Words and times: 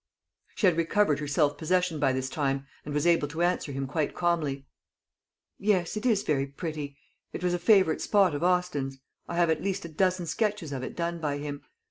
She 0.55 0.65
had 0.65 0.77
recovered 0.77 1.19
her 1.19 1.27
self 1.27 1.59
possession 1.59 1.99
by 1.99 2.11
this 2.11 2.27
time, 2.27 2.65
and 2.83 2.91
was 2.91 3.05
able 3.05 3.27
to 3.27 3.43
answer 3.43 3.71
him 3.71 3.85
quite 3.85 4.15
calmly. 4.15 4.65
"Yes, 5.59 5.95
it 5.95 6.07
is 6.07 6.23
very 6.23 6.47
pretty. 6.47 6.97
It 7.33 7.43
was 7.43 7.53
a 7.53 7.59
favourite 7.59 8.01
spot 8.01 8.33
of 8.33 8.41
Austin's. 8.43 8.97
I 9.29 9.35
have 9.35 9.51
at 9.51 9.61
least 9.61 9.85
a 9.85 9.89
dozen 9.89 10.25
sketches 10.25 10.71
of 10.71 10.81
it 10.81 10.95
done 10.95 11.19
by 11.19 11.37
him. 11.37 11.61